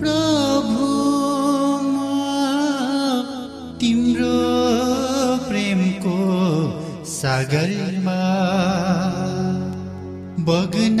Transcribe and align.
प्रभु 0.00 0.88
तिम्रो 3.80 4.34
प्रेमको 5.48 6.16
सागरमा 7.12 8.20
बग्न 10.48 11.00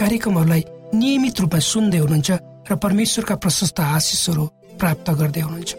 कार्यक्रमहरूलाई 0.00 0.62
नियमित 1.00 1.40
रूपमा 1.40 1.60
सुन्दै 1.72 1.98
हुनुहुन्छ 2.04 2.30
र 2.70 2.72
परमेश्वरका 2.84 3.34
प्रशस्त 3.44 3.80
आशिषहरू 3.80 4.44
प्राप्त 4.80 5.08
गर्दै 5.20 5.42
हुनुहुन्छ। 5.46 5.72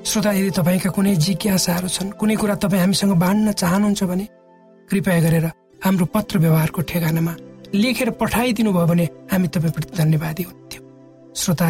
श्रोता 0.00 0.30
यदि 0.32 0.50
तपाईँका 0.58 0.90
कुनै 0.96 1.14
जिज्ञासाहरू 1.24 1.88
छन् 1.88 2.14
कुनै 2.20 2.36
कुरा 2.40 2.54
तपाईँ 2.62 2.80
हामीसँग 2.84 3.12
बाँड्न 3.24 3.52
चाहनुहुन्छ 3.52 4.02
भने 4.10 4.26
कृपया 4.88 5.20
गरेर 5.24 5.46
हाम्रो 5.84 6.06
पत्र 6.14 6.38
व्यवहारको 6.44 6.80
ठेगानामा 6.90 7.34
लेखेर 7.74 8.10
पठाइदिनु 8.20 8.70
भयो 8.72 8.86
भने 8.86 9.04
हामी 9.32 9.48
तपाईँप्रति 9.54 9.96
धन्यवादी 9.96 10.42
हुन्थ्यौँ। 10.42 10.84
श्रोता 11.36 11.68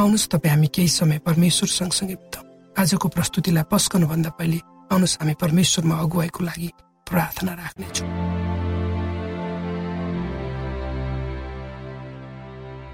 आउनुहोस् 0.00 0.30
तपाईँ 0.32 0.52
हामी 0.52 0.68
केही 0.74 0.88
समय 0.88 1.18
परमेश्वर 1.26 1.68
सँगसँगै 1.78 2.16
बिताउँ 2.22 2.46
आजको 2.76 3.08
प्रस्तुतिलाई 3.08 3.68
पस्कनुभन्दा 3.72 4.30
पहिले 4.38 4.58
आउनुहोस् 4.92 5.18
हामी 5.20 5.34
परमेश्वरमा 5.42 5.96
अगुवाईको 6.04 6.40
लागि 6.44 6.70
प्रार्थना 7.06 7.52
राख्नेछौँ। 7.52 8.41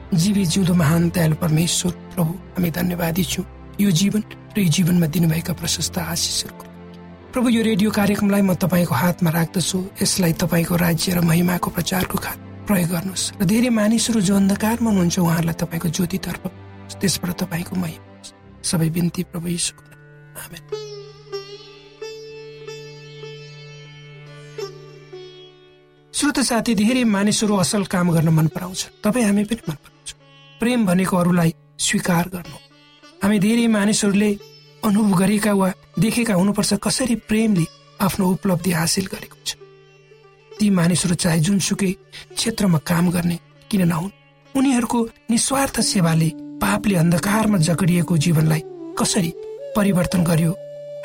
जीवी 0.08 0.44
जिउँदो 0.46 0.74
महान 0.74 1.08
दयालु 1.10 1.36
परमेश्वर 1.36 1.92
प्रभु 2.16 2.32
हामी 2.56 2.70
धन्यवादी 2.70 3.24
छौँ 3.24 3.44
यो 3.76 3.90
जीवन 3.90 4.22
र 4.56 4.60
यो 4.60 4.68
जीवनमा 4.72 5.06
दिनुभएका 5.06 5.52
प्रशस्त 5.52 5.98
आशिषहरूको। 6.00 6.64
प्रभु 7.32 7.48
यो 7.48 7.62
रेडियो 7.62 7.90
कार्यक्रमलाई 7.92 8.42
म 8.42 8.54
तपाईँको 8.56 8.94
हातमा 8.94 9.30
राख्दछु। 9.30 9.78
यसलाई 10.02 10.32
तपाईँको 10.32 10.76
राज्य 10.76 11.12
र 11.12 11.20
महिमाको 11.20 11.68
प्रचारको 11.70 12.18
खात 12.18 12.38
प्रयोग 12.64 12.88
गर्नुहोस्। 12.88 13.32
र 13.36 13.44
धेरै 13.44 13.68
मानिसहरू 13.68 14.20
जो 14.24 14.36
अन्धकारमा 14.36 14.88
हुनुहुन्छ 14.90 15.18
उहाँहरूलाई 15.18 15.56
तपाईँको 15.60 15.88
ज्योतितर्फ 15.92 16.42
त्यसबाट 16.96 17.30
तपाईँको 17.44 17.76
महिमा 17.76 18.06
सबै 18.64 18.88
बिन्ती 18.88 19.22
प्रभु 19.28 19.48
यीशुको। 19.48 19.82
आमेन। 20.40 20.62
श्रोत 26.14 26.38
साथी 26.40 26.74
धेरै 26.74 27.04
मानिसहरू 27.04 27.54
असल 27.60 27.84
काम 27.84 28.10
गर्न 28.16 28.28
मन 28.32 28.46
पराउँछ 28.56 29.04
तपाईँ 29.04 29.24
हामी 29.28 29.44
पनि 29.44 29.62
मन 29.68 29.76
पराउँछ 29.76 29.97
प्रेम 30.60 30.86
भनेको 30.86 31.16
अरूलाई 31.16 31.54
स्वीकार 31.78 32.28
गर्नु। 32.34 32.56
हामी 33.22 33.38
धेरै 33.38 33.66
मानिसहरूले 33.68 34.30
अनुभव 34.82 35.18
गरेका 35.18 35.52
वा 35.54 35.68
देखेका 35.98 36.34
हुनुपर्छ 36.34 36.74
कसरी 36.82 37.14
प्रेमले 37.28 37.64
आफ्नो 38.00 38.24
उपलब्धि 38.30 38.70
हासिल 38.72 39.06
गरेको 39.06 39.36
छ। 39.46 39.54
ती 40.52 40.70
मानिसहरू 40.70 41.14
चाहे 41.14 41.38
जुनसुकै 41.40 41.92
क्षेत्रमा 42.34 42.78
काम 42.90 43.10
गर्ने 43.10 43.38
किन 43.70 43.82
नहुन् 43.88 44.14
उनीहरूको 44.54 44.98
निस्वार्थ 45.30 45.80
सेवाले 45.80 46.30
पापले 46.62 46.94
अन्धकारमा 46.96 47.58
जकडिएको 47.58 48.16
जीवनलाई 48.18 48.62
कसरी 48.98 49.32
परिवर्तन 49.76 50.24
गर्यो 50.24 50.52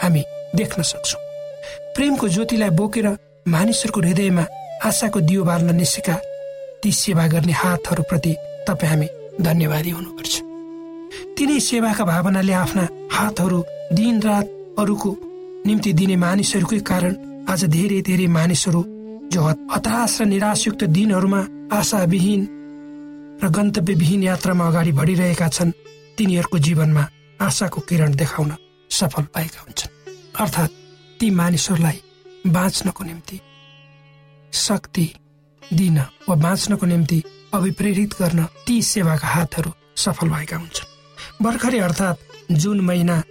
हामी 0.01 0.23
देख्न 0.55 0.81
सक्छौँ। 0.81 1.21
प्रेमको 1.95 2.27
ज्योतिलाई 2.27 2.69
बोकेर 2.79 3.07
मानिसहरूको 3.47 3.99
हृदयमा 4.01 4.45
आशाको 4.85 5.19
दियो 5.29 5.43
बाल्न 5.43 5.75
निसेका 5.75 6.15
ती 6.81 6.91
सेवा 6.91 7.27
गर्ने 7.27 7.53
हातहरूप्रति 7.53 8.33
तपाईँ 8.67 8.89
हामी 8.89 9.07
धन्यवादी 9.41 9.89
हुनुपर्छ। 9.89 10.41
तिनै 11.37 11.59
सेवाका 11.59 12.05
भावनाले 12.05 12.53
आफ्ना 12.53 12.87
हातहरू 13.11 13.65
दिन 13.93 14.21
रात 14.21 14.75
अरूको 14.79 15.17
निम्ति 15.65 15.93
दिने 15.93 16.15
मानिसहरूकै 16.15 16.79
कारण 16.79 17.45
आज 17.49 17.65
धेरै 17.65 18.01
धेरै 18.01 18.27
मानिसहरू 18.27 18.85
जो 19.31 19.41
हत- 19.41 19.75
हताश 19.75 20.21
र 20.21 20.25
निराशयुक्त 20.25 20.83
दिनहरूमा 20.83 21.47
आशाविहीन 21.73 22.47
र 23.43 23.49
गन्तव्यविहीन 23.49 24.23
यात्रामा 24.23 24.67
अगाडि 24.67 24.91
बढिरहेका 24.91 25.47
छन्। 25.47 25.71
तिनीहरूको 26.17 26.59
जीवनमा 26.59 27.07
आशाको 27.41 27.81
किरण 27.81 28.15
देखाउन 28.15 28.55
सफल 28.89 29.23
भएका 29.23 29.61
हुन्छन्। 29.61 30.15
अर्थात् 30.39 30.71
ती 31.19 31.29
मानिसहरूलाई 31.29 32.01
बाँच्नको 32.47 33.03
निम्ति 33.03 33.39
शक्ति 34.53 35.13
दिन 35.73 35.99
वा 35.99 36.35
बाँच्नको 36.35 36.85
निम्ति 36.85 37.23
अभिप्रेरित 37.53 38.13
गर्न 38.21 38.45
ती 38.67 38.81
सेवाका 38.81 39.27
हातहरू 39.27 39.71
सफल 39.95 40.29
भएका 40.29 40.57
हुन्छन्। 40.57 40.91
भर्खरै 41.43 41.79
अर्थात् 41.79 42.51
जुन 42.51 42.79
महिना 42.81 43.21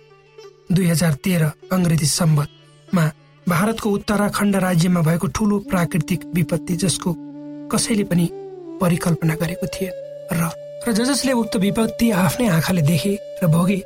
दुई 0.73 0.87
हजार 0.87 1.15
तेह्र 1.25 1.51
अङ्ग्रेजी 1.73 2.07
सम्बन्धमा 2.09 3.05
भारतको 3.47 3.91
उत्तराखण्ड 3.91 4.57
राज्यमा 4.57 5.01
भएको 5.01 5.27
ठूलो 5.27 5.59
प्राकृतिक 5.71 6.25
विपत्ति 6.35 6.77
जसको 6.77 7.15
कसैले 7.69 8.05
पनि 8.05 8.29
परिकल्पना 8.81 9.35
गरेको 9.35 9.67
थिए 9.67 9.91
र 10.33 10.51
र 10.87 10.93
ज 10.93 11.05
जसले 11.05 11.33
उक्त 11.33 11.57
विपत्ति 11.57 12.11
आफ्नै 12.11 12.49
आँखाले 12.49 12.83
देखे 12.83 13.15
र 13.43 13.47
भोगे 13.47 13.81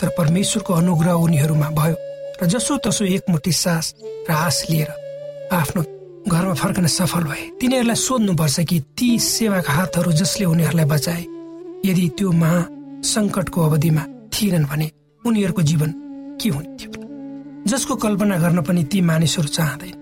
तर 0.00 0.08
परमेश्वरको 0.18 0.72
अनुग्रह 0.74 1.24
उनीहरूमा 1.24 1.68
भयो 1.72 1.96
र 2.42 2.46
जसो 2.46 2.76
तसो 2.82 3.04
एकमुठी 3.06 3.52
सास 3.54 3.94
र 4.30 4.32
आश 4.32 4.64
लिएर 4.70 4.90
आफ्नो 5.52 5.82
घरमा 6.28 6.54
फर्कन 6.54 6.86
सफल 6.86 7.24
भए। 7.24 7.44
तिनीहरूलाई 7.60 7.96
सोध्नुपर्छ 7.96 8.60
कि 8.60 8.80
ती 8.96 9.18
सेवाका 9.18 9.72
हातहरू 9.72 10.12
जसले 10.12 10.44
उनीहरूलाई 10.44 10.84
बचाए। 10.84 11.24
यदि 11.84 12.08
त्यो 12.18 12.32
महा 12.32 12.58
सङ्कटको 13.04 13.58
अवधिमा 13.60 14.04
थिएनन् 14.32 14.64
भने 14.64 14.90
उनीहरूको 15.24 15.62
जीवन 15.62 15.90
के 16.40 16.48
हुन्थ्यो? 16.48 16.90
जसको 17.66 17.96
कल्पना 17.96 18.36
गर्न 18.38 18.62
पनि 18.62 18.84
ती 18.84 19.00
मानिसहरू 19.00 19.48
चाहँदैन 19.48 19.96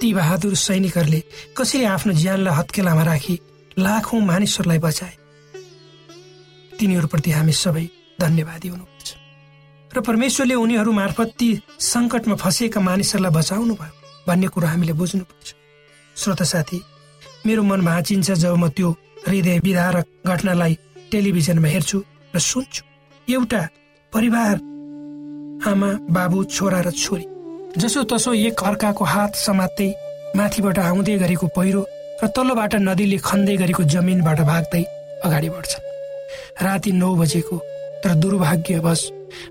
ती 0.00 0.12
बहादुर 0.14 0.54
सैनिकहरूले 0.54 1.22
कसरी 1.56 1.84
आफ्नो 1.84 2.12
ज्यानलाई 2.12 2.54
हत्केलामा 2.54 3.02
राखी 3.02 3.38
लाखौं 3.78 4.20
मानिसहरूलाई 4.20 4.78
बचाए। 4.78 5.14
तिनीहरूप्रति 6.78 7.30
हामी 7.30 7.52
सबै 7.52 7.84
धन्यवादी 8.20 8.68
हुनुपर्छ। 8.68 9.08
र 9.92 10.00
परमेश्वरले 10.00 10.54
उनीहरू 10.54 10.92
मार्फत 10.92 11.28
ती 11.38 11.48
सङ्कटमा 11.92 12.34
फँसिएका 12.34 12.80
मानिसहरूलाई 12.80 13.32
बचाउनु 13.32 13.74
भयो 13.74 13.94
भन्ने 14.28 14.48
कुरो 14.52 14.66
हामीले 14.66 14.92
बुझ्नुपर्छ। 14.92 15.48
श्रोता 16.16 16.44
साथी 16.44 16.78
मेरो 17.46 17.62
मन 17.62 17.80
भाँचिन्छ 17.84 18.30
जब 18.32 18.56
म 18.56 18.68
त्यो 18.76 18.90
हृदय 19.26 19.58
विदारक 19.64 20.06
घटनालाई 20.26 20.74
टेलिभिजनमा 21.12 21.68
हेर्छु 21.68 21.98
र 22.34 22.38
सुन्छु। 22.38 22.82
एउटा 23.28 23.62
परिवार 24.12 24.54
आमा 25.70 25.90
बाबु 26.10 26.44
छोरा 26.46 26.80
र 26.80 26.90
छोरी 26.92 27.26
जसो 27.76 28.02
तसो 28.10 28.32
एक 28.46 28.62
अर्काको 28.62 29.04
हात 29.04 29.34
समात्दै 29.36 29.88
माथिबाट 30.36 30.78
आउँदै 30.78 31.16
गरेको 31.18 31.46
पहिरो 31.56 31.82
र 32.22 32.26
तल्लोबाट 32.36 32.74
नदीले 32.88 33.18
खन्दै 33.18 33.56
गरेको 33.56 33.82
जमिनबाट 33.92 34.40
भाग्दै 34.50 34.82
अगाडि 35.24 35.48
बढ्छन्। 35.48 35.86
राति 36.64 36.90
नौ 36.92 37.14
बजेको 37.16 37.56
तर 38.02 38.14
दुर्भाग्यवश 38.22 39.00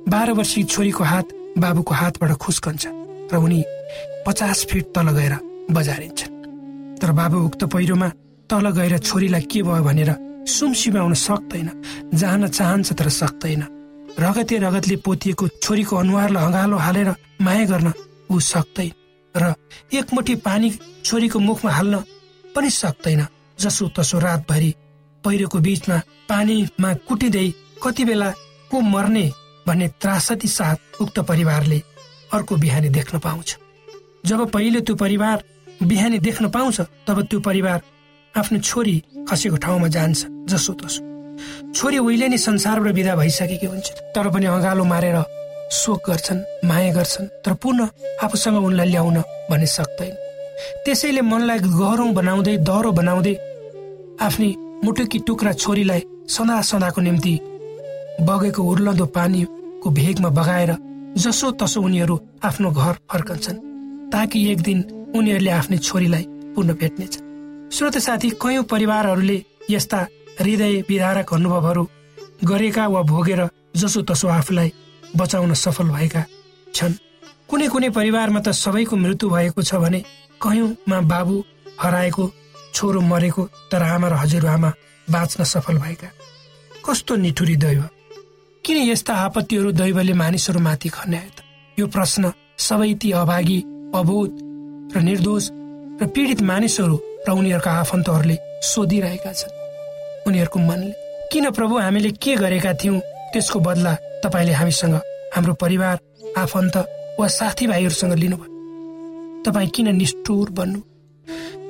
बाह्र 0.09 0.31
वर्षीय 0.39 0.63
छोरीको 0.63 1.03
हात 1.03 1.27
बाबुको 1.57 1.93
हातबाट 1.93 2.31
खुस्कन्छ 2.43 2.83
र 3.31 3.35
उनी 3.37 3.61
पचास 4.25 4.65
फिट 4.69 4.85
तल 4.95 5.09
गएर 5.17 5.33
बजारिन्छन्। 5.71 6.35
तर 6.99 7.11
बाबु 7.11 7.37
उक्त 7.45 7.63
पहिरोमा 7.63 8.09
तल 8.49 8.69
गएर 8.71 8.97
छोरीलाई 8.99 9.41
के 9.51 9.61
भयो 9.63 9.83
भनेर 9.83 10.11
सुमसिमाउन 10.47 11.13
सक्दैन 11.13 11.69
जान 12.13 12.47
चाहन्छ 12.47 12.93
तर 12.93 13.09
सक्दैन। 13.11 13.63
रगते 14.19 14.57
रगतले 14.57 14.95
पोतिएको 15.05 15.47
छोरीको 15.61 15.95
अनुहारलाई 15.95 16.43
अँगालो 16.45 16.77
हालेर 16.77 17.09
माया 17.41 17.65
गर्न 17.65 17.91
ऊ 18.31 18.39
सक्दैन 18.39 18.91
र 19.35 19.53
एकमुठी 19.93 20.35
पानी 20.41 20.69
छोरीको 21.05 21.39
मुखमा 21.39 21.71
हाल्न 21.71 21.95
पनि 22.55 22.69
सक्दैन 22.71 23.21
जसो 23.59 23.87
तसो 23.93 24.19
रातभरि 24.19 24.73
पहिरोको 25.23 25.59
बीचमा 25.59 25.97
पानीमा 26.29 26.93
कुटिँदै 27.07 27.47
कति 27.83 28.03
बेला 28.05 28.29
को 28.71 28.81
मर्ने 28.81 29.25
भन्ने 29.67 29.87
त्रासदी 30.01 30.47
साथ 30.47 31.01
उक्त 31.01 31.19
परिवारले 31.19 31.81
अर्को 32.33 32.55
बिहानी 32.55 32.89
देख्न 32.89 33.19
पाउँछ। 33.19 33.57
जब 34.27 34.49
पहिले 34.51 34.81
त्यो 34.81 34.95
परिवार 34.95 35.43
बिहानी 35.83 36.19
देख्न 36.19 36.49
पाउँछ 36.49 36.81
तब 37.07 37.21
त्यो 37.29 37.39
परिवार 37.39 37.81
आफ्नो 38.33 38.59
छोरी 38.59 38.95
खसेको 39.29 39.57
ठाउँमा 39.63 39.87
जान्छ 39.87 40.25
जसो 40.49 40.73
तसो। 40.73 41.01
छोरी 41.73 41.97
उहिले 41.97 42.27
नै 42.27 42.37
संसारबाट 42.37 42.93
विदा 42.93 43.15
भइसकेकी 43.15 43.65
हुन्छ 43.65 43.87
तर 44.15 44.29
पनि 44.33 44.45
अँगालो 44.45 44.83
मारेर 44.83 45.17
शोक 45.71 46.09
गर्छन् 46.09 46.41
माया 46.67 46.93
गर्छन् 46.93 47.27
तर 47.45 47.53
पुनः 47.61 47.89
आफूसँग 48.23 48.57
उनलाई 48.57 48.89
ल्याउन 48.89 49.17
भन्ने 49.49 49.67
सक्दैन। 49.67 50.15
त्यसैले 50.85 51.21
मनलाई 51.21 51.59
गह्रौँ 51.59 52.11
बनाउँदै 52.13 52.57
दह्रो 52.67 52.91
बनाउँदै 52.99 53.35
आफ्नी 54.25 54.49
मुटुकी 54.85 55.19
टुक्रा 55.27 55.51
छोरीलाई 55.53 56.01
सदा 56.35 56.61
सदाको 56.69 57.01
निम्ति 57.01 57.33
बगेको 58.27 58.63
उर्लदो 58.71 59.05
पानीको 59.17 59.89
भेगमा 59.99 60.29
बगाएर 60.37 60.71
जसो 61.17 61.51
तसो 61.61 61.81
उनीहरू 61.81 62.15
आफ्नो 62.43 62.71
घर 62.71 62.93
फर्कन्छन्। 63.11 63.66
ताकि 64.11 64.39
एक 64.51 64.61
दिन 64.61 64.79
उनीहरूले 65.15 65.51
आफ्नै 65.51 65.77
छोरीलाई 65.77 66.25
पुनः 66.55 66.73
भेट्नेछन्। 66.73 67.25
श्रोत 67.71 67.97
साथी 67.97 68.29
कयौँ 68.41 68.63
परिवारहरूले 68.63 69.37
यस्ता 69.69 69.99
हृदय 70.39 70.75
विधारक 70.89 71.33
अनुभवहरू 71.33 71.83
गरेका 72.43 72.87
वा 72.87 73.01
भोगेर 73.01 73.41
जसो 73.75 74.01
तसो 74.01 74.27
आफूलाई 74.27 74.71
बचाउन 75.15 75.53
सफल 75.53 75.87
भएका 75.89 76.23
छन्। 76.73 76.93
कुनै 77.49 77.67
कुनै 77.67 77.89
परिवारमा 77.89 78.39
त 78.39 78.51
सबैको 78.53 78.95
मृत्यु 78.95 79.29
भएको 79.29 79.61
छ 79.61 79.75
भने 79.75 79.99
कयौँमा 80.41 80.99
बाबु 81.01 81.35
हराएको 81.81 82.23
छोरो 82.73 83.01
मरेको 83.01 83.43
तर 83.71 83.83
आमा 83.83 84.07
र 84.07 84.13
हजुरआमा 84.13 84.71
बाँच्न 85.07 85.43
सफल 85.43 85.77
भएका। 85.77 86.09
कस्तो 86.85 87.15
निठुरी 87.15 87.55
दैव। 87.55 87.83
किन 88.63 88.77
यस्ता 88.89 89.13
आपत्तिहरू 89.15 89.71
दैवले 89.71 90.13
मानिसहरूमाथि 90.13 90.89
खन्यायो 90.89 91.31
त? 91.35 91.39
यो 91.77 91.87
प्रश्न 91.87 92.31
सबै 92.57 92.93
ती 92.93 93.11
अभागी 93.11 93.59
अबोध 93.95 94.31
र 94.95 95.01
निर्दोष 95.01 95.49
र 96.01 96.07
पीडित 96.15 96.41
मानिसहरू 96.41 96.95
र 97.27 97.31
उनीहरूका 97.31 97.71
आफन्तहरूले 97.71 98.37
सोधिरहेका 98.61 99.31
छन्। 99.31 99.53
उनीहरूको 100.27 100.59
मनले 100.59 100.91
किन 101.31 101.51
प्रभु 101.51 101.77
हामीले 101.79 102.11
के 102.11 102.35
गरेका 102.35 102.73
थियौँ? 102.73 102.99
त्यसको 103.33 103.59
बदला 103.59 103.93
तपाईँले 104.23 104.53
हामीसँग 104.53 104.95
हाम्रो 105.35 105.53
परिवार 105.53 105.97
आफन्त 106.37 106.75
वा 107.19 107.27
साथीभाइहरूसँग 107.27 108.13
लिनुभयो। 108.13 109.43
तपाईँ 109.43 109.69
किन 109.69 109.95
निष्ठुर 109.95 110.49
बन्नु? 110.49 110.79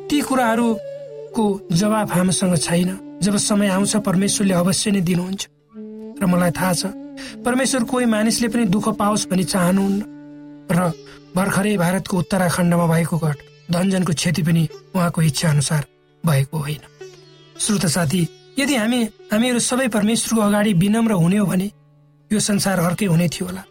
ती 0.10 0.22
कुराहरूको 0.22 1.46
जवाब 1.72 2.12
हामीसँग 2.12 2.58
छैन। 2.58 3.20
जब 3.22 3.38
समय 3.38 3.68
आउँछ 3.68 3.96
परमेश्वरले 4.02 4.54
अवश्य 4.54 4.92
नै 4.92 5.02
दिनुहुन्छ। 5.02 5.48
र 6.18 6.26
मलाई 6.26 6.52
थाहा 6.52 6.74
छ 6.74 6.86
परमेश्वर 7.46 7.84
कोही 7.84 8.06
मानिसले 8.06 8.48
पनि 8.48 8.66
दुःख 8.66 8.90
पाओस् 8.98 9.30
भनी 9.30 9.44
चाहनुहुन्न। 9.44 10.17
र 10.72 10.92
भर्खरै 11.36 11.76
भारतको 11.78 12.18
उत्तराखण्डमा 12.18 12.86
भएको 12.88 13.18
घट 13.18 13.38
धनजनको 13.72 14.14
क्षति 14.14 14.44
पनि 14.44 14.68
उहाँको 14.96 15.22
इच्छा 15.22 15.50
अनुसार 15.50 15.86
भएको 16.24 16.58
होइन। 16.58 16.82
श्रोत 17.60 17.86
साथी 17.86 18.22
यदि 18.60 18.76
हामी 18.76 19.04
हामीहरू 19.32 19.60
सबै 19.60 19.88
परमेश्वरको 19.88 20.42
अगाडि 20.42 20.74
विनम्र 20.74 21.12
हुने 21.14 21.38
हो 21.38 21.46
भने 21.46 21.72
यो 22.32 22.40
संसार 22.40 22.80
अर्कै 22.80 23.06
हुने 23.06 23.28
थियो 23.30 23.46
होला। 23.48 23.64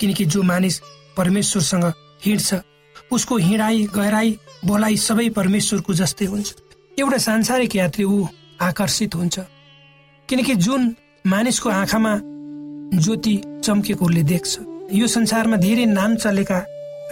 किनकि 0.00 0.24
जो 0.24 0.42
मानिस 0.42 0.80
परमेश्वरसँग 1.16 1.92
हिँड्छ 2.24 2.60
उसको 3.12 3.36
हिँडाइ 3.36 3.82
गहराई 3.94 4.38
बोलाइ 4.64 4.96
सबै 4.96 5.28
परमेश्वरको 5.28 5.94
जस्तै 5.94 6.24
हुन्छ। 6.24 6.54
एउटा 6.98 7.18
सांसारिक 7.18 7.76
यात्री 7.76 8.04
ऊ 8.04 8.26
आकर्षित 8.60 9.14
हुन्छ। 9.14 9.38
किनकि 10.28 10.54
जुन 10.54 10.94
मानिसको 11.26 11.68
आँखामा 11.70 12.18
ज्योति 12.98 13.34
चम्केको 13.64 14.06
उसले 14.06 14.22
देख्छ 14.22 14.58
यो 14.90 15.06
संसारमा 15.06 15.56
धेरै 15.56 15.86
नाम 15.86 16.16
चलेका 16.16 16.58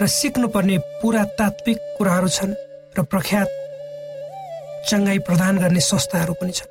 र 0.01 0.07
सिक्नुपर्ने 0.07 0.77
पुरातात्विक 1.01 1.77
कुराहरू 1.97 2.27
छन् 2.27 2.53
र 2.97 3.03
प्रख्यात 3.11 3.49
चङ्गाई 4.89 5.19
प्रदान 5.27 5.57
गर्ने 5.57 5.79
संस्थाहरू 5.79 6.33
पनि 6.41 6.51
छन्। 6.51 6.69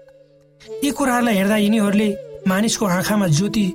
यी 0.84 0.90
कुराहरूलाई 0.90 1.34
हेर्दा 1.36 1.56
यिनीहरूले 1.56 2.08
मानिसको 2.46 2.86
आँखामा 2.86 3.26
ज्योति 3.28 3.66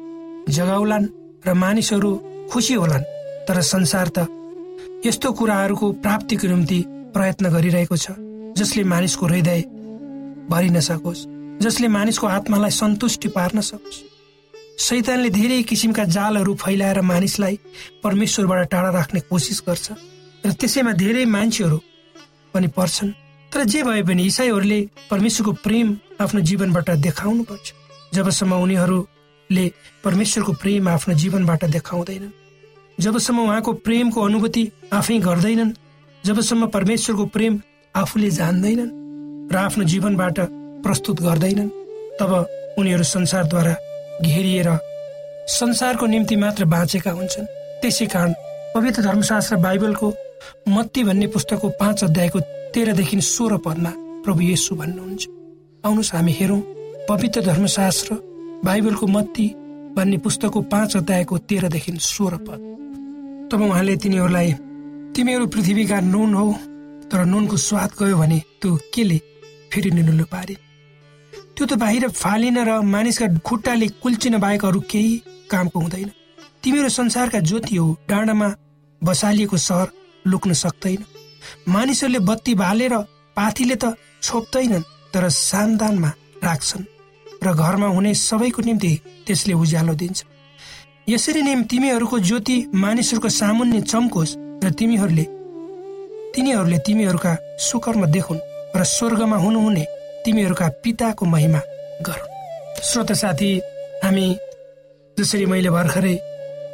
जगाउलान् 0.50 1.12
र 1.48 1.54
मानिसहरू 1.54 2.12
खुसी 2.52 2.74
होलान्। 2.74 3.10
तर 3.48 3.62
संसार 3.62 4.08
त 4.18 4.28
यस्तो 5.06 5.32
कुराहरूको 5.34 5.92
प्राप्तिको 6.04 6.48
निम्ति 6.48 6.80
प्रयत्न 7.14 7.46
गरिरहेको 7.50 7.98
छ 7.98 8.08
जसले 8.58 8.84
मानिसको 8.84 9.26
हृदय 9.26 9.62
भरिन 10.50 10.80
सकोस् 10.80 11.28
जसले 11.64 11.88
मानिसको 11.88 12.28
आत्मालाई 12.28 12.72
सन्तुष्टि 12.72 13.28
पार्न 13.36 13.62
सकोस्। 13.62 14.15
शैतानले 14.78 15.30
धेरै 15.30 15.62
किसिमका 15.64 16.04
जालहरू 16.12 16.54
फैलाएर 16.54 17.00
मानिसलाई 17.02 17.60
परमेश्वरबाट 18.04 18.70
टाढा 18.72 18.90
राख्ने 18.92 19.20
कोसिस 19.30 19.62
गर्छ 19.68 19.88
र 20.44 20.52
त्यसैमा 20.52 20.92
धेरै 20.94 21.26
मान्छेहरू 21.26 21.78
पनि 22.54 22.68
पर्छन्। 22.78 23.12
तर 23.52 23.64
जे 23.72 23.84
भए 23.84 24.02
पनि 24.04 24.24
इसाईहरूले 24.26 24.80
परमेश्वरको 25.10 25.52
प्रेम 25.64 25.88
आफ्नो 26.22 26.42
जीवनबाट 26.42 26.90
देखाउनु 27.08 27.44
पर्छ 27.50 27.66
जबसम्म 28.14 28.54
उनीहरूले 28.64 29.66
परमेश्वरको 30.04 30.54
प्रेम 30.62 30.90
आफ्नो 30.90 31.14
जीवनबाट 31.22 31.62
देखाउँदैनन्। 31.76 32.36
जबसम्म 32.98 33.40
उहाँको 33.40 33.72
प्रेमको 33.86 34.20
अनुभूति 34.22 34.64
आफै 34.94 35.18
गर्दैनन्। 35.20 35.72
जबसम्म 36.24 36.68
परमेश्वरको 36.76 37.26
प्रेम 37.32 37.54
आफूले 37.96 38.30
जान्दैनन् 38.40 38.92
र 39.52 39.56
आफ्नो 39.58 39.84
जीवनबाट 39.92 40.38
प्रस्तुत 40.84 41.22
गर्दैनन् 41.22 41.76
तब 42.20 42.32
उनीहरू 42.80 43.04
संसारद्वारा 43.16 43.74
घेरिएर 44.22 44.70
संसारको 45.50 46.06
निम्ति 46.06 46.36
मात्र 46.36 46.66
बाँचेका 46.66 47.12
हुन्छन्। 47.12 47.46
त्यसै 47.82 48.06
कारण 48.06 48.34
पवित्र 48.76 49.02
धर्मशास्त्र 49.02 49.56
बाइबलको 49.58 50.14
मत्ती 50.68 51.04
भन्ने 51.04 51.28
पुस्तकको 51.28 51.70
पाँच 51.80 52.04
अध्यायको 52.04 52.40
तेह्रदेखि 52.74 53.22
सोह्र 53.22 53.58
पदमा 53.66 53.92
प्रभु 54.24 54.42
येसु 54.42 54.76
भन्नुहुन्छ। 54.76 55.28
आउनुहोस् 55.86 56.14
हामी 56.14 56.32
हेरौँ 56.32 56.62
पवित्र 57.10 57.42
धर्मशास्त्र 57.42 58.16
बाइबलको 58.66 59.08
मत्ती 59.08 59.48
भन्ने 59.96 60.18
पुस्तकको 60.18 60.62
पाँच 60.74 60.96
अध्यायको 60.98 61.38
तेह्रदेखि 61.50 61.92
सोह्र 62.02 62.38
पद। 62.48 62.60
तब 63.52 63.62
उहाँले 63.62 63.96
तिनीहरूलाई 63.96 64.54
तिमीहरू 65.16 65.48
पृथ्वीका 65.48 66.00
नुन 66.02 66.34
हौ 66.34 66.52
तर 67.12 67.26
नुनको 67.26 67.58
स्वाद 67.58 67.92
गयो 68.00 68.18
भने 68.18 68.40
त्यो 68.62 68.76
केले 68.94 69.18
फेरि 69.72 69.92
निनुलो 69.92 70.26
पारे? 70.26 70.65
त्यो 71.56 71.66
त 71.66 71.74
बाहिर 71.80 72.08
फालिन 72.12 72.58
र 72.68 72.72
मानिसका 72.84 73.28
खुट्टाले 73.40 73.88
कुल्चिन 74.04 74.38
बाहेक 74.44 74.66
अरू 74.66 74.80
केही 74.92 75.14
कामको 75.52 75.80
हुँदैन। 75.80 76.10
तिमीहरू 76.62 76.90
संसारका 76.90 77.40
ज्योति 77.40 77.76
हो 77.76 77.88
डाँडामा 78.10 78.48
बसालिएको 79.02 79.58
सहर 79.58 79.88
लुक्न 80.26 80.52
सक्दैन। 80.54 81.02
मानिसहरूले 81.72 82.20
बत्ती 82.20 82.54
बालेर 82.60 82.94
पाथीले 83.38 83.76
त 83.76 83.96
छोप्दैनन् 84.22 84.88
तर 85.14 85.30
सानदानमा 85.32 86.12
राख्छन् 86.44 86.86
र 87.40 87.48
घरमा 87.54 87.88
हुने 87.88 88.14
सबैको 88.20 88.62
निम्ति 88.62 88.92
त्यसले 89.26 89.54
उज्यालो 89.54 89.94
दिन्छ। 89.96 90.20
यसरी 91.10 91.42
नै 91.42 91.56
तिमीहरूको 91.72 92.20
ज्योति 92.20 92.58
मानिसहरूको 92.76 93.30
सामुन्य 93.32 93.82
चम्कोस् 93.82 94.38
र 94.64 94.70
तिमीहरूले 94.76 95.26
तिनीहरूले 96.36 96.78
तिमीहरूका 96.86 97.34
सुकर्म 97.64 98.06
देखुन् 98.12 98.46
र 98.76 98.84
स्वर्गमा 98.84 99.38
हुनुहुने 99.38 99.86
तिमीहरूका 100.26 100.68
पिताको 100.84 101.26
महिमा 101.26 101.62
गरून् 102.08 102.82
श्रोत 102.84 103.12
साथी 103.22 103.50
हामी 104.04 104.26
जसरी 105.18 105.46
मैले 105.46 105.70
भर्खरै 105.70 106.16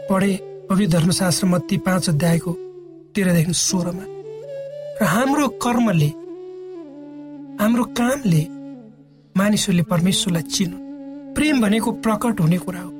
पढे 0.09 0.31
पवित्र 0.69 0.91
धर्मशास्त्र 0.93 1.47
मत्ती 1.47 1.77
पाँच 1.85 2.09
अध्यायको 2.09 2.51
तेह्रदेखि 3.15 3.53
सोह्रमा 3.59 4.05
र 5.01 5.05
हाम्रो 5.13 5.47
कर्मले 5.63 6.09
हाम्रो 7.61 7.83
कामले 7.99 8.41
मानिसहरूले 9.35 9.83
परमेश्वरलाई 9.91 10.43
चिनु 10.53 10.77
प्रेम 11.35 11.61
भनेको 11.61 11.91
प्रकट 12.05 12.39
हुने 12.41 12.57
कुरा 12.57 12.81
हो। 12.81 12.91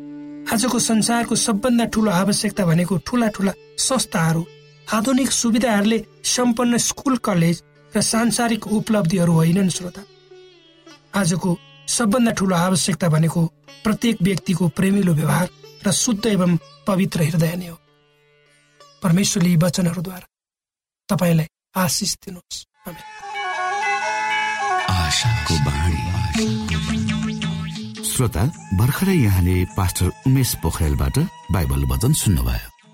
आजको 0.54 0.80
संसारको 0.80 1.36
सबभन्दा 1.38 1.86
ठुलो 1.94 2.12
आवश्यकता 2.12 2.66
भनेको 2.66 2.98
ठुला 3.08 3.28
ठुला 3.36 3.54
संस्थाहरू 3.80 4.44
आधुनिक 4.88 5.32
सुविधाहरूले 5.32 6.00
सम्पन्न 6.36 6.78
स्कुल 6.88 7.18
कलेज 7.28 7.64
र 7.94 8.02
सांसारिक 8.12 8.68
उपलब्धिहरू 8.68 9.34
होइनन् 9.34 9.70
श्रोता। 9.70 10.02
आजको 11.16 11.58
सबभन्दा 11.88 12.32
ठुलो 12.32 12.56
आवश्यकता 12.56 13.08
भनेको 13.10 13.42
प्रत्येक 13.84 14.18
व्यक्तिको 14.22 14.68
प्रेमिलो 14.68 15.14
व्यवहार 15.14 15.48
र 15.86 15.92
शुद्ध 15.92 16.26
एवं 16.26 16.58
पवित्र 16.88 17.22
हृदय 17.24 17.56
नै 17.56 17.68
हो। 17.68 17.78
परमेश्वरले 19.04 19.50
यी 19.50 19.58
वचनहरूद्वारा 19.58 20.28
तपाईँलाई 21.10 21.48
आशिष 21.76 22.16
दिनुहोस्। 22.16 22.60
श्रोता 28.12 28.44
भर्खरै 28.78 29.16
यहाँले 29.16 29.56
पास्टर 29.78 30.08
उमेश 30.28 30.56
पोखरेलबाट 30.64 31.18
बाइबल 31.52 31.82
वचन 31.86 32.14
सुन्नुभयो। 32.14 32.81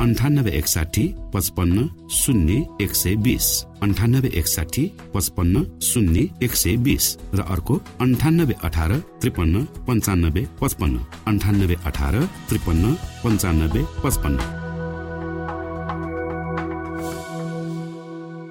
अन्ठानब्बे 0.00 0.50
एकसाठी 0.50 1.04
पचपन्न 1.34 1.86
शून्य 2.10 2.54
एक 2.80 2.94
सय 2.94 3.14
बिस 3.16 3.46
अन्ठानब्बे 3.82 4.28
एकसाठी 4.38 4.84
पचपन्न 5.14 5.62
शून्य 5.80 6.24
एक 6.44 6.52
सय 6.52 6.76
बिस 6.76 7.04
र 7.34 7.40
अर्को 7.42 7.74
अन्ठानब्बे 8.00 8.54
अठार 8.64 8.92
त्रिपन्न 9.20 9.64
पन्चानब्बे 9.88 10.42
पचपन्न. 10.60 10.96
अन्ठानब्बे 11.26 11.76
अठार 11.84 12.14
त्रिपन्न 12.48 12.94
पन्चानब्बे 13.24 13.82
पचपन्न. 14.04 14.38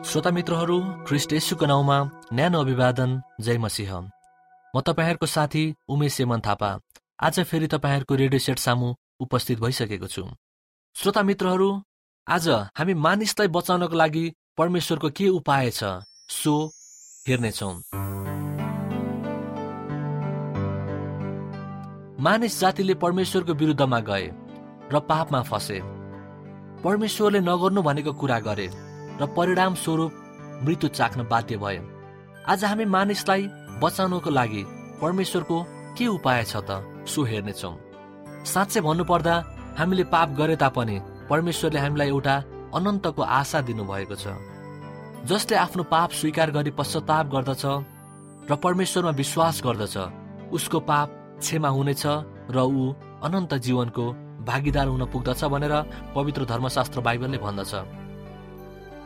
श्रोता 0.04 0.32
मित्रहरू 0.32 0.78
ख्रिस्ट 1.08 1.34
येशुको 1.34 1.66
नाउँमा 1.66 1.98
न्यानो 2.34 2.58
अभिवादन 2.60 3.22
जय 3.42 3.58
मसिंह। 3.58 3.92
म 4.74 4.82
तपाईँहरूको 4.82 5.25
साथी 5.25 5.64
उमेश 5.90 6.22
यमन 6.22 6.40
थापा। 6.42 6.72
आज 7.22 7.40
फेरि 7.40 7.68
तपाईँहरूको 7.68 8.14
रेडियो 8.16 8.40
सेट 8.40 8.60
सामु 8.60 8.93
उपस्थित 9.19 9.60
भइसकेको 9.60 10.08
छु। 10.08 10.26
श्रोता 10.95 11.21
मित्रहरू 11.23 11.67
आज 12.27 12.47
हामी 12.77 12.93
मानिसलाई 12.95 13.47
बचाउनको 13.51 13.95
लागि 13.95 14.23
परमेश्वरको 14.58 15.10
के 15.12 15.27
उपाय 15.29 15.69
छ 15.69 15.84
सो 16.31 16.53
हेर्नेछौँ। 17.27 17.73
मानिस 22.23 22.60
जातिले 22.60 22.93
परमेश्वरको 23.03 23.53
विरुद्धमा 23.53 23.99
गए 24.10 24.29
र 24.93 24.99
पापमा 25.10 25.41
फसे। 25.51 25.79
परमेश्वरले 26.84 27.39
नगर्नु 27.41 27.81
भनेको 27.81 28.13
कुरा 28.21 28.39
गरे 28.47 28.67
र 29.21 29.27
परिणाम 29.38 29.75
स्वरूप 29.84 30.12
मृत्यु 30.63 30.89
चाख्न 30.89 31.27
बाध्य 31.27 31.58
भए। 31.58 31.77
आज 32.47 32.63
हामी 32.65 32.86
मानिसलाई 32.95 33.47
बचाउनको 33.84 34.29
लागि 34.29 34.63
परमेश्वरको 35.01 35.58
के 35.97 36.08
उपाय 36.08 36.43
छ 36.45 36.63
त 36.69 36.79
सो 37.05 37.23
हेर्नेछौँ। 37.23 37.75
साँच्चै 38.45 38.81
भन्नुपर्दा 38.88 39.36
हामीले 39.78 40.04
पाप 40.08 40.30
गरे 40.38 40.56
तापनि 40.56 41.00
परमेश्वरले 41.30 41.80
हामीलाई 41.80 42.10
एउटा 42.10 42.36
अनन्तको 42.76 43.22
आशा 43.22 43.62
दिनुभएको 43.68 44.16
छ। 44.16 44.26
जसले 45.28 45.56
आफ्नो 45.58 45.84
पाप 45.92 46.10
स्वीकार 46.12 46.52
गरी 46.52 46.72
पश्चाताप 46.80 47.26
गर्दछ 47.34 47.64
र 48.50 48.56
परमेश्वरमा 48.56 49.12
विश्वास 49.20 49.62
गर्दछ 49.66 49.96
उसको 50.56 50.80
पाप 50.80 51.08
क्षमा 51.40 51.70
हुनेछ 51.76 52.04
र 52.56 52.58
ऊ 52.62 52.94
अनन्त 53.26 53.54
जीवनको 53.66 54.06
भागीदार 54.48 54.88
हुन 54.88 55.04
पुग्दछ 55.12 55.44
भनेर 55.54 55.74
पवित्र 56.16 56.46
धर्मशास्त्र 56.46 57.02
बाइबलले 57.02 57.38
भन्दछ। 57.38 57.74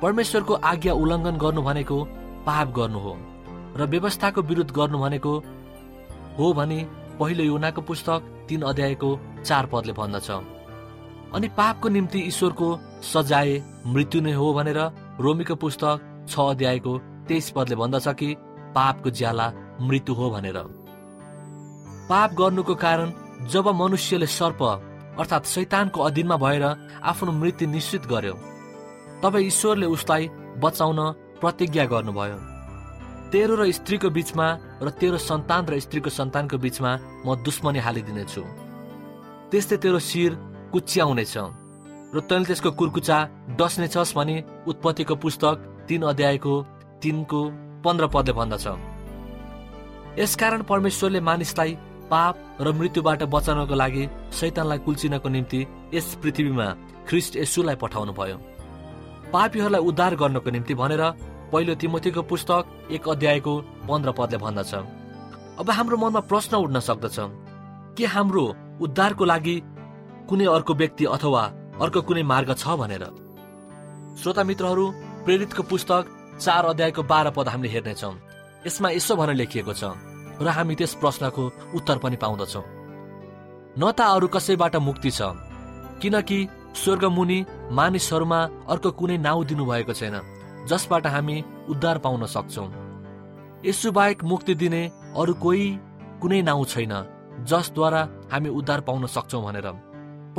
परमेश्वरको 0.02 0.54
आज्ञा 0.54 0.94
उल्लङ्घन 0.94 1.38
गर्नु 1.44 1.62
भनेको 1.62 1.98
पाप 2.46 2.68
गर्नु 2.78 3.00
हो 3.00 3.14
र 3.80 3.90
व्यवस्थाको 3.90 4.42
विरुद्ध 4.50 4.72
गर्नु 4.72 4.98
भनेको 5.00 5.34
हो 6.38 6.54
भने 6.54 6.80
पहिलो 7.20 7.44
युनाको 7.44 7.82
पुस्तक 7.82 8.20
तीन 8.48 8.62
अध्यायको 8.70 9.10
चार 9.44 9.66
पदले 9.72 9.94
भन्दछ। 9.94 10.30
अनि 11.36 11.48
पापको 11.58 11.89
निम्ति 11.89 12.20
ईश्वरको 12.28 12.68
सजाय 13.04 13.50
मृत्यु 13.86 14.22
नै 14.22 14.34
हो 14.34 14.54
भनेर 14.54 14.80
रोमीको 15.22 15.56
पुस्तक 15.62 16.06
छ 16.30 16.39
अध्यायको 16.52 16.98
तेइस 17.28 17.50
पदले 17.56 17.76
भन्दछ 17.76 18.08
कि 18.20 18.30
पापको 18.76 19.10
ज्याला 19.10 19.48
मृत्यु 19.82 20.15
हो 20.15 20.30
भनेर। 20.32 20.58
पाप 22.10 22.34
गर्नुको 22.39 22.76
कारण 22.76 23.13
जब 23.52 23.68
मनुष्यले 23.82 24.28
सर्प 24.28 24.62
अर्थात् 24.63 25.52
शैतानको 25.54 26.02
अधीनमा 26.02 26.38
भएर 26.38 26.65
आफ्नो 27.04 27.32
मृत्यु 27.32 27.70
निश्चित 27.70 28.06
गर्यो 28.12 28.34
तब 29.24 29.36
ईश्वरले 29.38 29.86
उसलाई 29.86 30.30
बचाउन 30.63 31.00
प्रतिज्ञा 31.42 31.86
गर्नुभयो। 31.94 32.38
तेरो 33.32 33.56
र 33.56 33.72
स्त्रीको 33.72 34.10
बीचमा 34.10 34.48
र 34.82 34.89
तेरो 35.00 35.18
सन्तान 35.22 35.65
र 35.70 35.80
स्त्रीको 35.80 36.10
सन्तानको 36.10 36.58
बीचमा 36.58 36.92
म 37.26 37.36
दुश्मनी 37.46 37.80
हालिदिनेछु। 37.86 38.44
त्यस्तै 39.52 39.78
तेरो 39.78 40.00
शिर 40.02 40.32
कुच्याउनेछ। 40.72 41.36
र 42.14 42.20
तैँले 42.30 42.46
त्यसको 42.46 42.70
कुर्कुचा 42.72 43.18
डस्नेछस् 43.58 44.16
भने 44.18 44.36
उत्पत्तिको 44.68 45.16
पुस्तक 45.16 45.56
तीन 45.88 46.02
अध्यायको 46.12 46.54
तिनको 47.02 47.42
पन्ध्र 47.84 48.08
पदले 48.14 48.34
भन्दछ। 48.34 48.66
यसकारण 50.20 50.62
परमेश्वरले 50.66 51.20
मानिसलाई 51.22 51.72
पाप 52.12 52.36
र 52.62 52.72
मृत्युबाट 52.74 53.24
बचाउनको 53.30 53.76
लागि 53.76 54.04
शैतानलाई 54.34 54.78
कुल्चिनको 54.86 55.30
निम्ति 55.30 55.60
यस 55.94 56.08
पृथ्वीमा 56.24 56.68
ख्रिस्ट 57.08 57.36
यसुलाई 57.38 57.76
पठाउनु 57.78 58.14
भयो 58.14 58.38
पापीहरूलाई 59.34 59.82
उद्धार 59.82 60.16
गर्नको 60.22 60.50
निम्ति 60.50 60.74
भनेर 60.74 61.04
पहिलो 61.52 61.74
तिमोथीको 61.82 62.22
पुस्तक 62.26 62.90
एक 62.92 63.10
अध्यायको 63.10 63.54
पन्ध्र 63.86 64.12
पदले 64.18 64.38
भन्दछ। 64.38 64.74
अब 65.60 65.70
हाम्रो 65.70 65.98
मनमा 65.98 66.22
प्रश्न 66.26 66.58
उठ्न 66.58 66.80
सक्दछ 66.80 67.18
के 67.98 68.06
हाम्रो 68.06 68.44
उद्धारको 68.82 69.26
लागि 69.26 69.56
कुनै 70.30 70.46
अर्को 70.48 70.74
व्यक्ति 70.76 71.06
अथवा 71.08 71.44
अर्को 71.82 72.02
कुनै 72.08 72.24
मार्ग 72.24 72.54
छ 72.54 72.78
भनेर। 72.80 73.04
श्रोता 74.22 74.44
मित्रहरू 74.44 74.86
प्रेरितको 75.26 75.63
पुस्तक 75.65 76.04
चार 76.39 76.65
अध्यायको 76.65 77.04
बाह्र 77.04 77.30
पद 77.34 77.48
हामीले 77.50 77.74
हेर्नेछौँ। 77.74 78.13
यसमा 78.68 78.89
यसो 78.89 79.15
भनेर 79.15 79.36
लेखिएको 79.42 79.74
छ 79.74 79.84
र 80.38 80.48
हामी 80.56 80.76
त्यस 80.76 80.94
प्रश्नको 81.02 81.44
उत्तर 81.76 81.98
पनि 81.98 82.18
पाउँदछौँ। 82.22 82.65
न 83.74 83.92
त 83.92 84.00
अरू 84.08 84.28
कसैबाट 84.30 84.76
मुक्ति 84.80 85.12
छ 85.12 85.34
किनकि 86.02 86.39
स्वर्ग 86.78 87.04
मुनि 87.10 87.39
मानिसहरूमा 87.74 88.39
अर्को 88.70 88.89
कुनै 88.94 89.18
नाउँ 89.18 89.46
दिनुभएको 89.46 89.94
छैन 89.94 90.15
जसबाट 90.70 91.08
हामी 91.08 91.38
उद्धार 91.70 91.98
पाउन 92.06 92.26
सक्छौँ। 92.28 92.70
यसुबाहेक 93.65 94.24
मुक्ति 94.24 94.54
दिने 94.56 94.82
अरू 95.18 95.34
कोही 95.44 95.68
कुनै 96.22 96.42
नाउँ 96.42 96.65
छैन 96.65 96.94
जसद्वारा 97.50 98.02
हामी 98.32 98.50
उद्धार 98.50 98.82
पाउन 98.88 99.06
सक्छौँ 99.10 99.44
भनेर। 99.44 99.68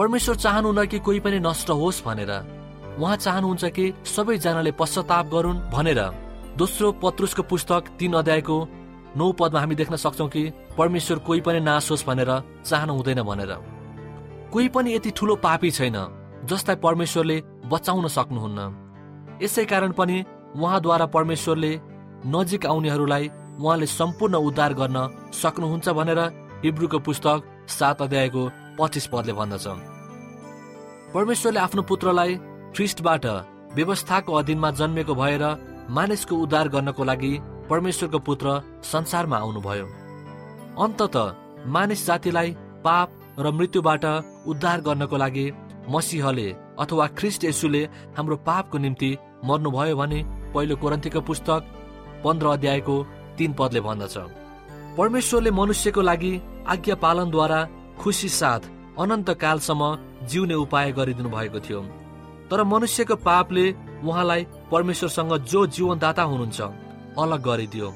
परमेश्वर 0.01 0.37
चाहनुहुन्न 0.37 0.85
कि 0.87 0.99
कोही 0.99 1.21
पनि 1.21 1.39
नष्ट 1.45 1.71
होस् 1.71 2.05
भनेर। 2.05 2.31
उहाँ 2.97 3.17
चाहनुहुन्छ 3.17 3.65
कि 3.77 3.85
सबैजनाले 4.07 4.73
पश्चाताप 4.73 5.27
गरून् 5.29 5.59
भनेर। 5.73 6.01
दोस्रो 6.57 6.93
पत्रुसको 7.05 7.43
पुस्तक 7.43 8.01
तीन 8.01 8.13
अध्यायको 8.17 8.57
नौ 9.17 9.27
पदमा 9.37 9.61
हामी 9.61 9.75
देख्न 9.75 9.97
सक्छौँ 9.97 10.29
कि 10.29 10.43
परमेश्वर 10.79 11.19
कोही 11.21 11.41
पनि 11.41 11.61
नाश 11.61 11.91
होस् 11.91 12.07
भनेर 12.07 12.31
चाहनु 12.65 12.93
हुँदैन 12.95 13.23
भनेर। 13.23 13.53
कोही 14.49 14.69
पनि 14.73 14.95
यति 14.95 15.11
ठुलो 15.13 15.37
पापी 15.37 15.71
छैन 15.71 15.97
जसलाई 16.49 16.77
परमेश्वरले 16.81 17.37
बचाउन 17.69 18.09
सक्नुहुन्न। 18.09 18.61
यसै 19.45 19.65
कारण 19.69 19.93
पनि 19.93 20.25
उहाँद्वारा 20.57 21.07
परमेश्वरले 21.13 21.73
नजिक 22.27 22.67
आउनेहरूलाई 22.67 23.31
उहाँले 23.61 23.87
सम्पूर्ण 24.01 24.35
उद्धार 24.49 24.73
गर्न 24.81 24.99
सक्नुहुन्छ 25.45 25.89
भनेर 25.93 26.21
हिब्रूको 26.65 26.99
पुस्तक 27.05 27.39
सात 27.69 28.03
अध्यायको 28.03 28.49
पच्चिस 28.81 29.07
पदले 29.13 29.33
भन्दछ। 29.37 29.90
परमेश्वरले 31.15 31.59
आफ्नो 31.61 31.83
पुत्रलाई 31.83 32.35
ख्रिस्टबाट 32.75 33.25
व्यवस्थाको 33.75 34.33
अधीनमा 34.33 34.71
जन्मेको 34.81 35.15
भएर 35.15 35.43
मानिसको 35.91 36.35
उद्धार 36.43 36.69
गर्नको 36.75 37.05
लागि 37.05 37.31
परमेश्वरको 37.71 38.19
पुत्र 38.27 38.47
संसारमा 38.87 39.37
आउनुभयो। 39.37 39.87
अन्तत 40.85 41.17
मानिस 41.67 42.07
जातिलाई 42.07 42.51
पाप 42.85 43.09
र 43.39 43.51
मृत्युबाट 43.51 44.05
उद्धार 44.47 44.81
गर्नको 44.87 45.17
लागि 45.17 45.47
मसिहले 45.91 46.47
अथवा 46.79 47.07
ख्रिस्ट 47.19 47.45
यसुले 47.45 47.83
हाम्रो 48.17 48.37
पापको 48.47 48.79
निम्ति 48.79 49.11
मर्नुभयो 49.51 49.97
भने 49.97 50.21
पहिलो 50.55 50.77
कोरन्थीको 50.83 51.21
पुस्तक 51.29 51.61
पन्ध्र 52.25 52.47
अध्यायको 52.49 52.97
तीन 53.39 53.53
पदले 53.59 53.81
भन्दछ। 53.89 54.15
परमेश्वरले 54.99 55.51
मनुष्यको 55.59 56.03
लागि 56.03 56.33
आज्ञा 56.73 56.95
पालनद्वारा 57.03 57.61
खुसी 57.99 58.29
साथ 58.39 58.63
अनन्त 59.03 59.31
कालसम्म 59.43 59.83
जिउने 60.29 60.55
उपाय 60.55 60.93
गरिदिनु 60.93 61.29
भएको 61.29 61.61
थियो। 61.61 61.81
तर 62.51 62.65
मनुष्यको 62.65 63.17
पापले 63.17 63.65
उहाँलाई 64.05 64.47
परमेश्वरसँग 64.71 65.33
जो 65.45 65.67
जीवनदाता 65.67 66.23
हुनुहुन्छ 66.23 66.61
अलग 67.19 67.43
गरिदियो। 67.43 67.93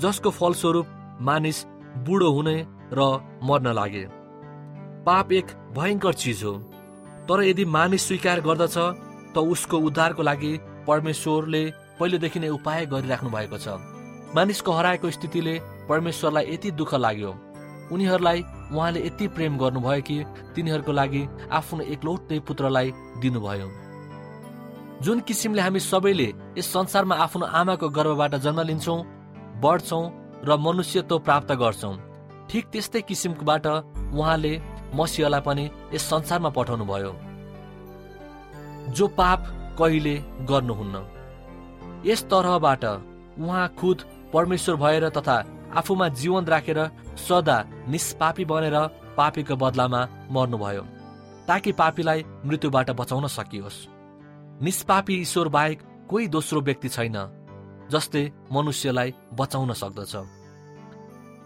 जसको 0.00 0.30
फलस्वरूप 0.30 0.86
मानिस 1.20 1.64
बुढो 2.06 2.30
हुने 2.32 2.56
र 2.92 3.00
मर्न 3.42 3.72
लागे। 3.72 4.04
पाप 5.06 5.32
एक 5.32 5.46
भयङ्कर 5.78 6.14
चिज 6.14 6.44
हो। 6.44 6.52
तर 7.28 7.42
यदि 7.42 7.64
मानिस 7.64 8.06
स्वीकार 8.08 8.40
गर्दछ 8.40 8.76
त 9.34 9.38
उसको 9.38 9.78
उद्धारको 9.78 10.22
लागि 10.22 10.52
परमेश्वरले 10.86 11.62
पहिलेदेखि 12.00 12.40
नै 12.40 12.48
उपाय 12.48 12.86
गरिराख्नु 12.86 13.30
भएको 13.30 13.58
छ। 13.58 13.68
मानिसको 14.34 14.72
हराएको 14.72 15.10
स्थितिले 15.10 15.54
परमेश्वरलाई 15.88 16.44
यति 16.54 16.70
दुःख 16.70 16.94
लाग्यो। 16.94 17.30
उनीहरूलाई 17.92 18.44
उहाँले 18.74 19.00
यति 19.06 19.26
प्रेम 19.36 19.58
गर्नुभयो 19.58 20.02
कि 20.02 20.16
तिनीहरूको 20.54 20.92
लागि 20.92 21.22
आफ्नो 21.52 21.82
एकलौटै 21.94 22.38
पुत्रलाई 22.48 22.92
दिनुभयो। 23.22 23.68
जुन 25.02 25.20
किसिमले 25.20 25.62
हामी 25.62 25.80
सबैले 25.80 26.28
यस 26.58 26.72
संसारमा 26.72 27.14
आफ्नो 27.24 27.46
आमाको 27.60 27.88
गर्भबाट 27.96 28.34
जन्म 28.44 28.60
लिन्छौँ 28.68 28.98
बढ्छौँ 29.62 30.04
र 30.44 30.56
मनुष्यत्व 30.58 31.18
प्राप्त 31.26 31.52
गर्छौँ 31.62 31.96
ठिक 32.50 32.64
त्यस्तै 32.72 33.00
किसिमकोबाट 33.08 33.66
उहाँले 33.66 34.52
मसिहलाई 34.94 35.40
पनि 35.46 35.64
यस 35.94 36.08
संसारमा 36.10 36.50
पठाउनु 36.56 36.84
भयो 36.84 37.12
जो 38.96 39.06
पाप 39.18 39.40
कहिले 39.78 40.14
गर्नुहुन्न? 40.50 40.96
यस 42.06 42.22
तरहबाट 42.30 42.84
उहाँ 42.84 43.68
खुद 43.78 44.02
परमेश्वर 44.32 44.76
भएर 44.76 45.08
तथा 45.08 45.36
आफूमा 45.76 46.08
जीवन 46.14 46.44
राखेर 46.46 46.78
सदा 47.18 47.56
निष्पापी 47.88 48.44
बनेर 48.44 48.76
पापीको 49.16 49.56
बदलामा 49.56 50.00
मर्नुभयो 50.30 50.82
ताकि 51.48 51.72
पापीलाई 51.74 52.24
मृत्युबाट 52.44 52.90
बचाउन 52.92 53.26
सकियोस्। 53.28 53.78
निष्पापी 54.62 55.14
ईश्वर 55.20 55.48
बाहेक 55.48 55.82
कोही 56.10 56.26
दोस्रो 56.28 56.60
व्यक्ति 56.60 56.88
छैन 56.88 57.16
जसले 57.90 58.22
मनुष्यलाई 58.52 59.14
बचाउन 59.34 59.72
सक्दछ। 59.74 60.14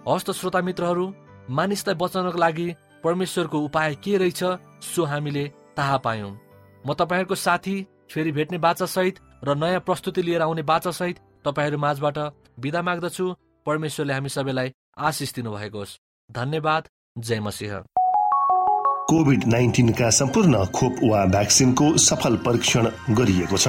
हस्त 0.09 0.31
श्रोता 0.33 0.61
मित्रहरू 0.63 1.07
मानिसलाई 1.51 1.95
बचाउनको 1.97 2.39
लागि 2.39 2.69
परमेश्वरको 3.05 3.59
उपाय 3.61 3.95
के 4.05 4.17
रहेछ 4.19 4.43
सो 4.85 5.05
हामीले 5.05 5.45
थाहा 5.79 5.97
पायौँ। 5.99 6.31
म 6.85 6.95
तपाईँहरूको 6.95 7.35
साथी 7.37 7.77
फेरि 8.11 8.33
भेट्ने 8.33 8.59
बाचासहित 8.59 9.19
र 9.45 9.55
नयाँ 9.57 9.81
प्रस्तुति 9.81 10.23
लिएर 10.23 10.43
आउने 10.43 10.63
बाचासहित 10.63 11.19
तपाईँहरू 11.45 11.79
माझबाट 11.79 12.19
बिदा 12.61 12.83
माग्दछु। 12.83 13.27
परमेश्वरले 13.69 14.13
हामी 14.13 14.29
सबैलाई 14.29 14.73
आशिष 14.99 15.35
दिनुभएको 15.35 15.79
होस्। 15.79 15.99
धन्यवाद। 16.33 16.89
जय 17.19 17.41
मसिंह। 17.41 17.85
कोभिड 19.11 19.45
नाइन्टिनका 19.47 20.11
सम्पूर्ण 20.11 20.65
खोप 20.67 20.97
वा 21.05 21.25
भ्याक्सिनको 21.27 21.97
सफल 21.99 22.37
परीक्षण 22.37 22.91
गरिएको 23.11 23.57
छ। 23.57 23.69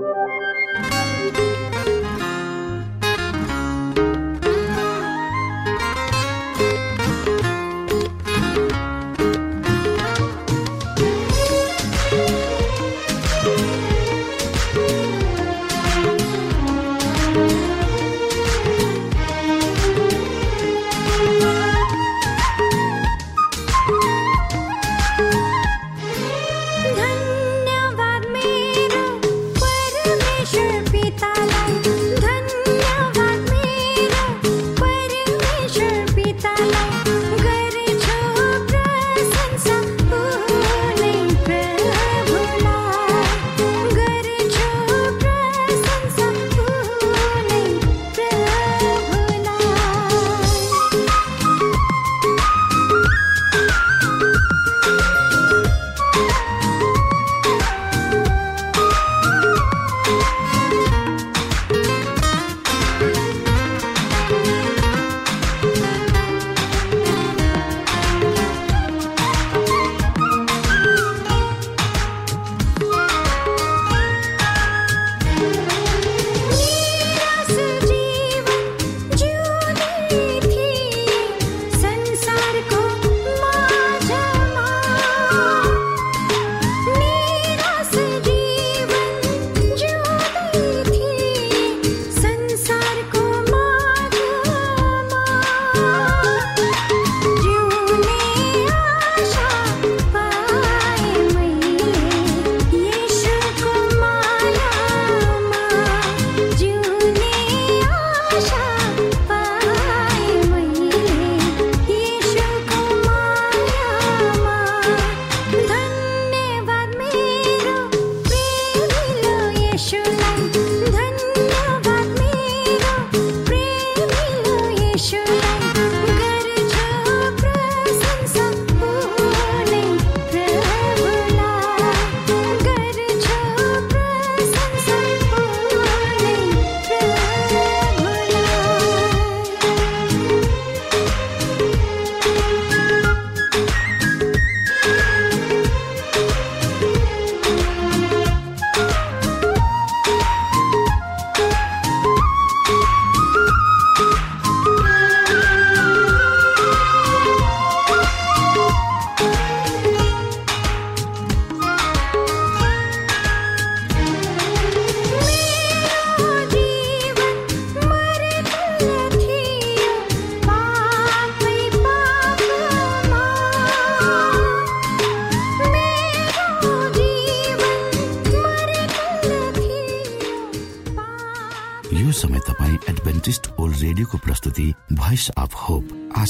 Thank 0.73 1.37
you. 1.37 1.70